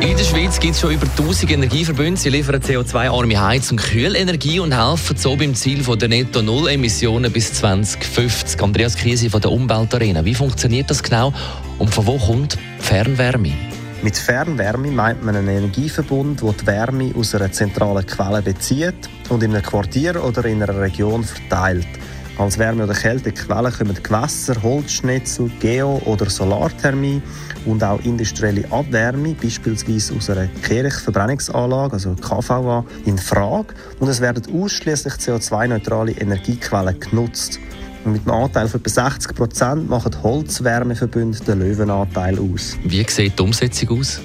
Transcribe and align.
in 0.00 0.16
der 0.16 0.24
Schweiz 0.24 0.58
gibt 0.60 0.74
es 0.74 0.80
schon 0.80 0.92
über 0.92 1.06
1000 1.06 1.52
Energieverbünde. 1.52 2.20
Sie 2.20 2.28
liefern 2.28 2.56
CO2-arme 2.56 3.40
Heiz- 3.40 3.70
und 3.70 3.80
Kühlenergie 3.80 4.60
und 4.60 4.72
helfen 4.72 5.16
so 5.16 5.36
beim 5.36 5.54
Ziel 5.54 5.82
der 5.82 6.08
Netto-Null-Emissionen 6.08 7.32
bis 7.32 7.52
2050. 7.54 8.62
Andreas 8.62 8.96
Krise 8.96 9.30
von 9.30 9.40
der 9.40 9.50
Umweltarena. 9.50 10.24
Wie 10.24 10.34
funktioniert 10.34 10.90
das 10.90 11.02
genau 11.02 11.32
und 11.78 11.92
von 11.92 12.06
wo 12.06 12.18
kommt 12.18 12.56
Fernwärme? 12.78 13.52
Mit 14.02 14.16
Fernwärme 14.16 14.90
meint 14.90 15.24
man 15.24 15.36
einen 15.36 15.48
Energieverbund, 15.48 16.42
der 16.42 16.52
die 16.52 16.66
Wärme 16.66 17.14
aus 17.16 17.34
einer 17.34 17.50
zentralen 17.50 18.06
Quelle 18.06 18.42
bezieht 18.42 19.08
und 19.28 19.42
in 19.42 19.52
einem 19.54 19.62
Quartier 19.62 20.22
oder 20.22 20.44
in 20.44 20.62
einer 20.62 20.78
Region 20.78 21.24
verteilt. 21.24 21.88
Als 22.36 22.58
Wärme- 22.58 22.82
oder 22.82 22.94
Kältequellen 22.94 23.72
kommen 23.72 23.96
Gewässer, 24.02 24.60
Holzschnitzel, 24.60 25.50
Geo- 25.60 26.02
oder 26.04 26.28
Solarthermie 26.28 27.22
und 27.64 27.84
auch 27.84 28.00
industrielle 28.04 28.64
Abwärme, 28.72 29.34
beispielsweise 29.40 30.14
aus 30.14 30.28
einer 30.30 30.48
Kirchverbrennungsanlage, 30.62 31.92
also 31.92 32.14
KVA, 32.14 32.84
in 33.04 33.18
Frage. 33.18 33.74
Und 34.00 34.08
es 34.08 34.20
werden 34.20 34.42
ausschließlich 34.52 35.14
CO2-neutrale 35.14 36.12
Energiequellen 36.12 36.98
genutzt. 36.98 37.60
Und 38.04 38.12
mit 38.12 38.22
einem 38.22 38.42
Anteil 38.42 38.68
von 38.68 38.80
etwa 38.80 39.10
60 39.10 39.34
Prozent 39.34 39.88
machen 39.88 40.20
Holzwärmeverbünde 40.22 41.38
den 41.38 41.60
Löwenanteil 41.60 42.38
aus. 42.38 42.76
Wie 42.84 43.04
sieht 43.08 43.38
die 43.38 43.42
Umsetzung 43.42 44.00
aus? 44.00 44.20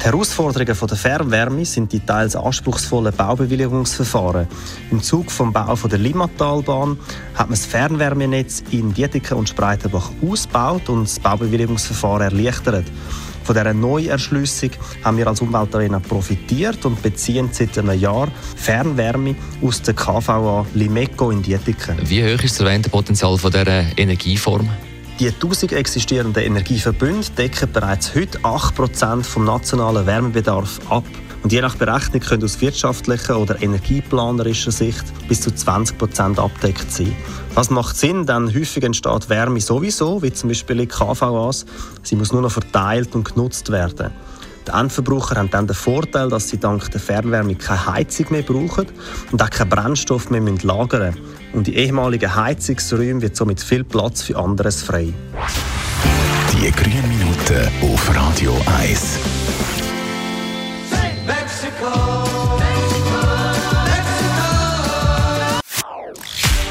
Die 0.00 0.06
Herausforderungen 0.06 0.74
der 0.88 0.96
Fernwärme 0.96 1.62
sind 1.66 1.92
die 1.92 2.00
teils 2.00 2.34
anspruchsvollen 2.34 3.14
Baubewilligungsverfahren. 3.14 4.48
Im 4.90 5.02
Zug 5.02 5.30
vom 5.30 5.52
Bau 5.52 5.74
der 5.74 5.98
Limmatalbahn 5.98 6.98
hat 7.34 7.48
man 7.48 7.50
das 7.50 7.66
Fernwärmenetz 7.66 8.64
in 8.70 8.94
Dietiken 8.94 9.36
und 9.36 9.50
Spreitenbach 9.50 10.10
ausgebaut 10.26 10.88
und 10.88 11.04
das 11.04 11.20
Baubewilligungsverfahren 11.20 12.22
erleichtert. 12.22 12.86
Von 13.44 13.54
dieser 13.54 13.74
Neuerschließung 13.74 14.70
haben 15.04 15.18
wir 15.18 15.26
als 15.26 15.42
Umweltarena 15.42 15.98
profitiert 15.98 16.82
und 16.86 17.02
beziehen 17.02 17.50
seit 17.52 17.76
einem 17.76 18.00
Jahr 18.00 18.28
Fernwärme 18.56 19.34
aus 19.60 19.82
der 19.82 19.92
KVA 19.92 20.64
Limeco 20.72 21.30
in 21.30 21.42
Dietiken. 21.42 21.98
Wie 22.08 22.24
hoch 22.24 22.42
ist 22.42 22.58
das 22.58 22.60
erwähnte 22.60 22.88
Potenzial 22.88 23.36
dieser 23.36 23.98
Energieform? 23.98 24.66
Die 25.20 25.28
1000 25.28 25.72
existierenden 25.72 26.42
Energieverbünde 26.42 27.28
decken 27.36 27.70
bereits 27.70 28.14
heute 28.14 28.38
8% 28.38 29.22
vom 29.22 29.44
nationalen 29.44 30.06
Wärmebedarf 30.06 30.80
ab. 30.88 31.04
Und 31.42 31.52
je 31.52 31.60
nach 31.60 31.76
Berechnung 31.76 32.20
können 32.20 32.42
aus 32.42 32.58
wirtschaftlicher 32.62 33.38
oder 33.38 33.60
energieplanerischer 33.60 34.70
Sicht 34.70 35.04
bis 35.28 35.42
zu 35.42 35.50
20% 35.50 36.38
abdeckt 36.38 36.90
sein. 36.90 37.14
Das 37.54 37.68
macht 37.68 37.98
Sinn, 37.98 38.24
denn 38.24 38.48
häufig 38.48 38.82
entsteht 38.82 39.28
Wärme 39.28 39.60
sowieso, 39.60 40.22
wie 40.22 40.32
zum 40.32 40.48
Beispiel 40.48 40.80
in 40.80 40.88
KVAs. 40.88 41.66
Sie 42.02 42.16
muss 42.16 42.32
nur 42.32 42.40
noch 42.40 42.52
verteilt 42.52 43.14
und 43.14 43.34
genutzt 43.34 43.70
werden. 43.70 44.12
Die 44.70 44.76
Endverbraucher 44.76 45.36
haben 45.36 45.50
dann 45.50 45.66
den 45.66 45.74
Vorteil, 45.74 46.28
dass 46.28 46.48
sie 46.48 46.58
dank 46.58 46.90
der 46.92 47.00
Fernwärme 47.00 47.56
keine 47.56 47.86
Heizung 47.86 48.26
mehr 48.30 48.42
brauchen 48.42 48.86
und 49.32 49.42
auch 49.42 49.50
keinen 49.50 49.68
Brennstoff 49.68 50.30
mehr 50.30 50.42
lagern 50.62 51.14
müssen. 51.14 51.24
Und 51.52 51.66
die 51.66 51.76
ehemaligen 51.76 52.34
Heizungsräume 52.34 53.20
wird 53.22 53.34
somit 53.34 53.60
viel 53.60 53.82
Platz 53.82 54.22
für 54.22 54.36
anderes 54.36 54.82
frei. 54.82 55.12
Die 56.52 56.70
grünen 56.70 57.08
Minuten 57.08 57.68
auf 57.82 58.14
Radio 58.14 58.56
1. 58.80 59.18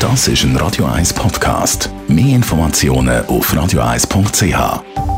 Das 0.00 0.28
ist 0.28 0.44
ein 0.44 0.56
Radio 0.56 0.84
1 0.84 1.14
Podcast. 1.14 1.90
Mehr 2.08 2.36
Informationen 2.36 3.24
auf 3.26 3.54
radio1.ch. 3.54 5.15